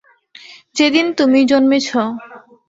[0.75, 1.87] যেদিন তুমি জন্মেছ।